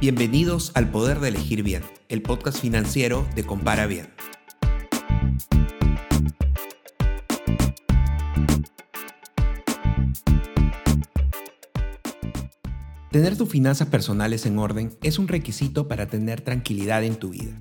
[0.00, 4.06] Bienvenidos al Poder de Elegir Bien, el podcast financiero de Compara Bien.
[13.10, 17.60] Tener tus finanzas personales en orden es un requisito para tener tranquilidad en tu vida.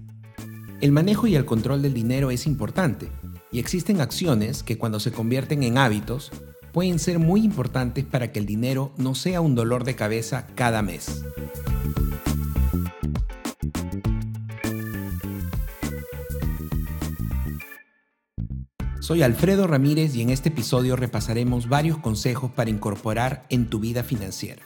[0.80, 3.10] El manejo y el control del dinero es importante
[3.52, 6.32] y existen acciones que cuando se convierten en hábitos
[6.78, 10.84] pueden ser muy importantes para que el dinero no sea un dolor de cabeza cada
[10.84, 11.26] mes.
[19.00, 24.04] Soy Alfredo Ramírez y en este episodio repasaremos varios consejos para incorporar en tu vida
[24.04, 24.62] financiera.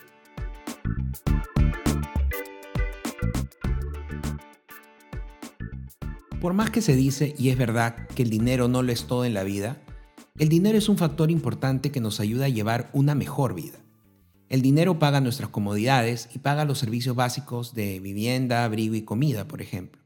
[6.41, 9.23] Por más que se dice, y es verdad, que el dinero no lo es todo
[9.23, 9.77] en la vida,
[10.40, 13.79] el dinero es un factor importante que nos ayuda a llevar una mejor vida.
[14.49, 19.48] El dinero paga nuestras comodidades y paga los servicios básicos de vivienda, abrigo y comida,
[19.48, 20.01] por ejemplo.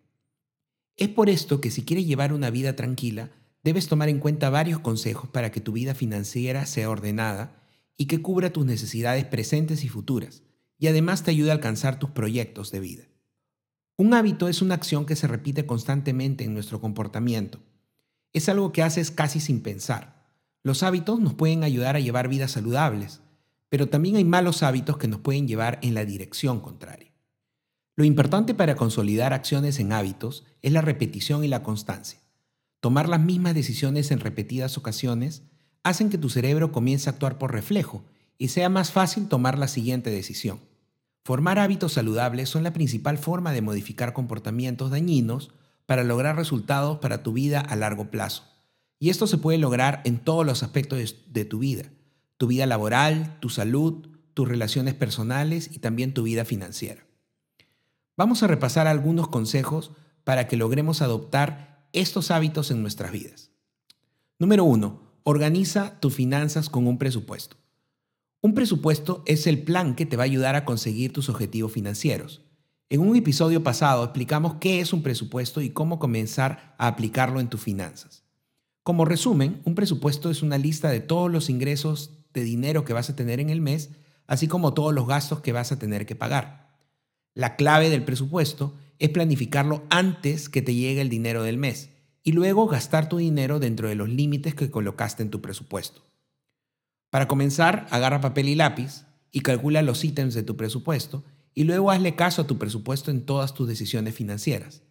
[0.97, 3.31] Es por esto que si quieres llevar una vida tranquila,
[3.63, 7.61] debes tomar en cuenta varios consejos para que tu vida financiera sea ordenada
[7.97, 10.43] y que cubra tus necesidades presentes y futuras,
[10.77, 13.03] y además te ayude a alcanzar tus proyectos de vida.
[13.97, 17.59] Un hábito es una acción que se repite constantemente en nuestro comportamiento.
[18.33, 20.14] Es algo que haces casi sin pensar.
[20.65, 23.21] Los hábitos nos pueden ayudar a llevar vidas saludables,
[23.69, 27.13] pero también hay malos hábitos que nos pueden llevar en la dirección contraria.
[27.95, 32.19] Lo importante para consolidar acciones en hábitos es la repetición y la constancia.
[32.79, 35.43] Tomar las mismas decisiones en repetidas ocasiones
[35.83, 38.03] hacen que tu cerebro comience a actuar por reflejo
[38.39, 40.61] y sea más fácil tomar la siguiente decisión.
[41.23, 45.51] Formar hábitos saludables son la principal forma de modificar comportamientos dañinos
[45.85, 48.54] para lograr resultados para tu vida a largo plazo.
[48.99, 51.91] Y esto se puede lograr en todos los aspectos de tu vida.
[52.37, 57.05] Tu vida laboral, tu salud, tus relaciones personales y también tu vida financiera.
[58.17, 59.91] Vamos a repasar algunos consejos
[60.23, 63.51] para que logremos adoptar estos hábitos en nuestras vidas.
[64.39, 65.01] Número 1.
[65.23, 67.57] Organiza tus finanzas con un presupuesto.
[68.41, 72.41] Un presupuesto es el plan que te va a ayudar a conseguir tus objetivos financieros.
[72.89, 77.47] En un episodio pasado explicamos qué es un presupuesto y cómo comenzar a aplicarlo en
[77.47, 78.24] tus finanzas.
[78.85, 83.09] Como resumen, un presupuesto es una lista de todos los ingresos de dinero que vas
[83.09, 83.89] a tener en el mes,
[84.27, 86.77] así como todos los gastos que vas a tener que pagar.
[87.33, 91.89] La clave del presupuesto es planificarlo antes que te llegue el dinero del mes
[92.21, 96.03] y luego gastar tu dinero dentro de los límites que colocaste en tu presupuesto.
[97.09, 101.23] Para comenzar, agarra papel y lápiz y calcula los ítems de tu presupuesto
[101.55, 104.83] y luego hazle caso a tu presupuesto en todas tus decisiones financieras.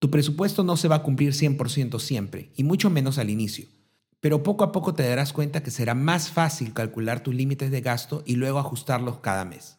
[0.00, 3.68] Tu presupuesto no se va a cumplir 100% siempre, y mucho menos al inicio,
[4.18, 7.80] pero poco a poco te darás cuenta que será más fácil calcular tus límites de
[7.80, 9.78] gasto y luego ajustarlos cada mes.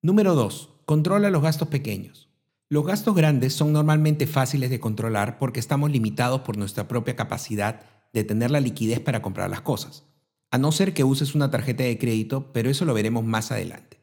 [0.00, 0.70] Número 2.
[0.86, 2.30] Controla los gastos pequeños.
[2.70, 7.82] Los gastos grandes son normalmente fáciles de controlar porque estamos limitados por nuestra propia capacidad
[8.14, 10.04] de tener la liquidez para comprar las cosas
[10.50, 14.00] a no ser que uses una tarjeta de crédito, pero eso lo veremos más adelante.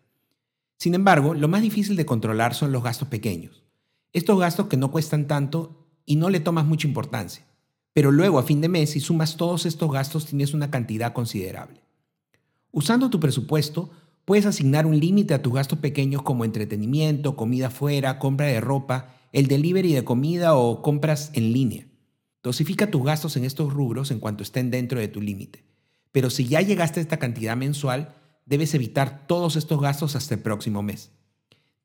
[0.77, 3.63] Sin embargo, lo más difícil de controlar son los gastos pequeños.
[4.17, 7.45] Estos gastos que no cuestan tanto y no le tomas mucha importancia.
[7.93, 11.83] Pero luego a fin de mes, si sumas todos estos gastos, tienes una cantidad considerable.
[12.71, 13.91] Usando tu presupuesto,
[14.25, 19.13] puedes asignar un límite a tus gastos pequeños como entretenimiento, comida fuera, compra de ropa,
[19.33, 21.85] el delivery de comida o compras en línea.
[22.41, 25.63] Dosifica tus gastos en estos rubros en cuanto estén dentro de tu límite.
[26.11, 28.15] Pero si ya llegaste a esta cantidad mensual,
[28.47, 31.11] debes evitar todos estos gastos hasta el próximo mes.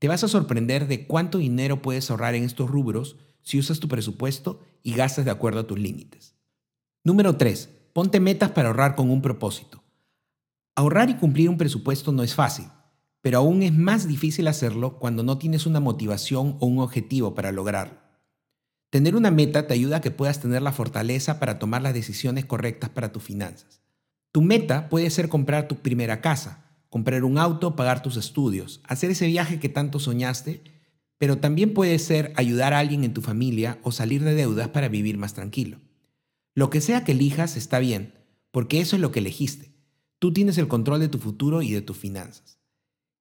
[0.03, 3.87] Te vas a sorprender de cuánto dinero puedes ahorrar en estos rubros si usas tu
[3.87, 6.35] presupuesto y gastas de acuerdo a tus límites.
[7.05, 7.69] Número 3.
[7.93, 9.85] Ponte metas para ahorrar con un propósito.
[10.75, 12.67] Ahorrar y cumplir un presupuesto no es fácil,
[13.21, 17.53] pero aún es más difícil hacerlo cuando no tienes una motivación o un objetivo para
[17.53, 18.01] lograrlo.
[18.91, 22.45] Tener una meta te ayuda a que puedas tener la fortaleza para tomar las decisiones
[22.45, 23.83] correctas para tus finanzas.
[24.33, 26.62] Tu meta puede ser comprar tu primera casa,
[26.93, 30.61] comprar un auto, pagar tus estudios, hacer ese viaje que tanto soñaste,
[31.17, 34.91] pero también puede ser ayudar a alguien en tu familia o salir de deudas para
[34.91, 35.79] vivir más tranquilo.
[36.55, 38.13] Lo que sea que elijas está bien,
[38.51, 39.73] porque eso es lo que elegiste.
[40.19, 42.59] Tú tienes el control de tu futuro y de tus finanzas.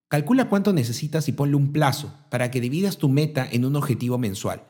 [0.10, 4.18] Calcula cuánto necesitas y ponle un plazo para que dividas tu meta en un objetivo
[4.18, 4.64] mensual.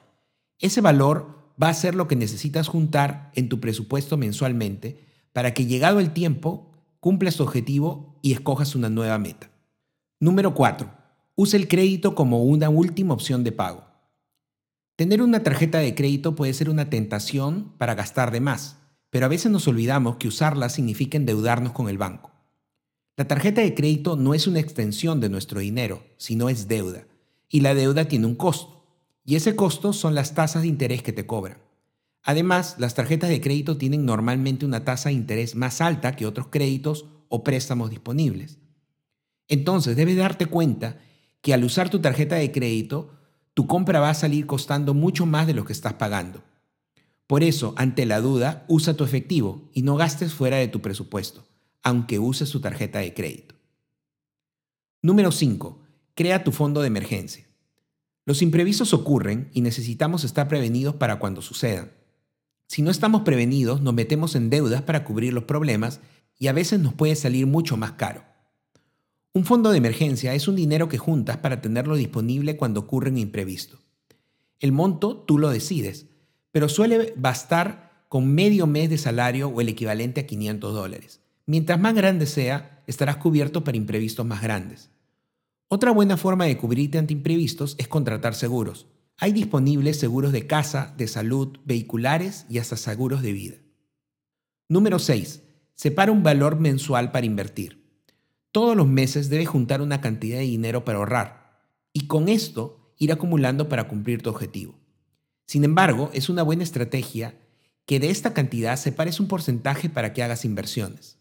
[0.59, 5.65] Ese valor va a ser lo que necesitas juntar en tu presupuesto mensualmente para que
[5.65, 6.70] llegado el tiempo
[7.01, 9.50] cumplas tu objetivo y escojas una nueva meta.
[10.19, 10.88] Número 4.
[11.36, 13.86] Usa el crédito como una última opción de pago.
[14.95, 18.77] Tener una tarjeta de crédito puede ser una tentación para gastar de más,
[19.09, 22.30] pero a veces nos olvidamos que usarla significa endeudarnos con el banco.
[23.18, 27.07] La tarjeta de crédito no es una extensión de nuestro dinero, sino es deuda.
[27.54, 28.86] y la deuda tiene un costo,
[29.25, 31.57] y ese costo son las tasas de interés que te cobran.
[32.23, 36.47] Además, las tarjetas de crédito tienen normalmente una tasa de interés más alta que otros
[36.47, 38.59] créditos o préstamos disponibles.
[39.47, 41.00] Entonces, debes darte cuenta
[41.41, 43.18] que al usar tu tarjeta de crédito,
[43.53, 46.44] tu compra va a salir costando mucho más de lo que estás pagando.
[47.25, 51.47] Por eso, ante la duda, usa tu efectivo y no gastes fuera de tu presupuesto,
[51.81, 53.56] aunque uses tu tarjeta de crédito.
[55.01, 55.79] Número 5.
[56.13, 57.45] Crea tu fondo de emergencia.
[58.25, 61.91] Los imprevistos ocurren y necesitamos estar prevenidos para cuando sucedan.
[62.71, 66.00] Si no estamos prevenidos, nos metemos en deudas para cubrir los problemas
[66.39, 68.23] y a veces nos puede salir mucho más caro.
[69.33, 73.18] Un fondo de emergencia es un dinero que juntas para tenerlo disponible cuando ocurre un
[73.18, 73.77] imprevisto.
[74.62, 76.06] El monto tú lo decides,
[76.53, 81.19] pero suele bastar con medio mes de salario o el equivalente a 500 dólares.
[81.45, 84.91] Mientras más grande sea, estarás cubierto para imprevistos más grandes.
[85.68, 88.88] Otra buena forma de cubrirte ante imprevistos es contratar seguros.
[89.17, 93.57] Hay disponibles seguros de casa, de salud, vehiculares y hasta seguros de vida.
[94.67, 95.43] Número 6.
[95.75, 97.81] Separa un valor mensual para invertir.
[98.51, 101.61] Todos los meses debes juntar una cantidad de dinero para ahorrar
[101.93, 104.79] y con esto ir acumulando para cumplir tu objetivo.
[105.47, 107.35] Sin embargo, es una buena estrategia
[107.85, 111.17] que de esta cantidad separes un porcentaje para que hagas inversiones.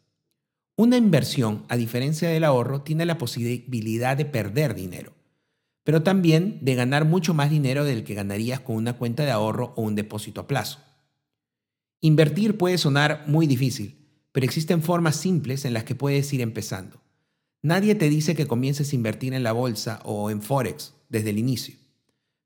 [0.77, 5.13] Una inversión, a diferencia del ahorro, tiene la posibilidad de perder dinero,
[5.91, 9.73] pero también de ganar mucho más dinero del que ganarías con una cuenta de ahorro
[9.75, 10.79] o un depósito a plazo.
[12.01, 17.03] Invertir puede sonar muy difícil, pero existen formas simples en las que puedes ir empezando.
[17.61, 21.39] Nadie te dice que comiences a invertir en la bolsa o en Forex desde el
[21.39, 21.75] inicio,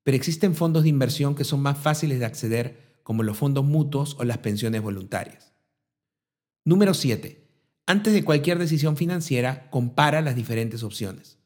[0.05, 4.17] pero existen fondos de inversión que son más fáciles de acceder como los fondos mutuos
[4.19, 5.53] o las pensiones voluntarias.
[6.65, 7.47] Número 7.
[7.85, 11.44] Antes de cualquier decisión financiera, compara las diferentes opciones.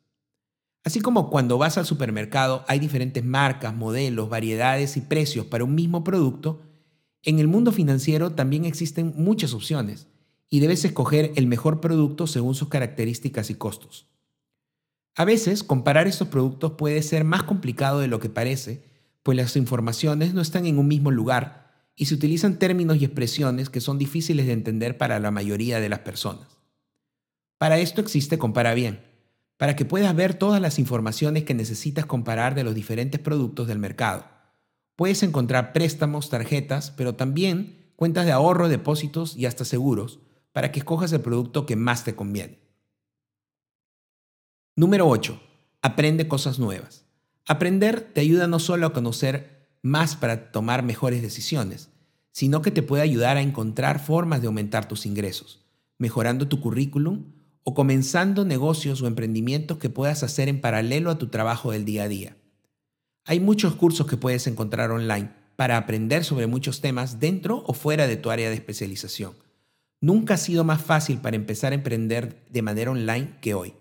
[0.84, 5.74] Así como cuando vas al supermercado hay diferentes marcas, modelos, variedades y precios para un
[5.74, 6.62] mismo producto,
[7.22, 10.06] en el mundo financiero también existen muchas opciones
[10.48, 14.06] y debes escoger el mejor producto según sus características y costos.
[15.14, 18.84] A veces, comparar estos productos puede ser más complicado de lo que parece,
[19.24, 23.68] pues las informaciones no están en un mismo lugar y se utilizan términos y expresiones
[23.68, 26.46] que son difíciles de entender para la mayoría de las personas.
[27.58, 29.00] Para esto existe Compara Bien,
[29.58, 33.78] para que puedas ver todas las informaciones que necesitas comparar de los diferentes productos del
[33.78, 34.24] mercado.
[34.96, 40.20] Puedes encontrar préstamos, tarjetas, pero también cuentas de ahorro, depósitos y hasta seguros,
[40.52, 42.60] para que escojas el producto que más te conviene.
[44.76, 45.40] Número 8.
[45.82, 47.04] Aprende cosas nuevas.
[47.46, 51.90] Aprender te ayuda no solo a conocer más para tomar mejores decisiones,
[52.30, 55.64] sino que te puede ayudar a encontrar formas de aumentar tus ingresos,
[55.98, 57.24] mejorando tu currículum
[57.68, 62.04] o comenzando negocios o emprendimientos que puedas hacer en paralelo a tu trabajo del día
[62.04, 62.34] a día.
[63.26, 68.06] Hay muchos cursos que puedes encontrar online para aprender sobre muchos temas dentro o fuera
[68.06, 69.34] de tu área de especialización
[70.00, 73.74] Nunca ha sido más fácil para empezar a emprender de manera online que hoy.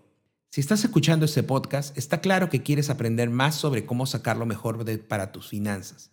[0.50, 4.48] Si estás escuchando este podcast, está claro que quieres aprender más sobre cómo sacar lo
[4.48, 6.12] mejor para tus finanzas.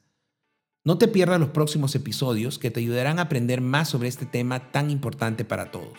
[0.85, 4.71] No te pierdas los próximos episodios que te ayudarán a aprender más sobre este tema
[4.71, 5.99] tan importante para todos.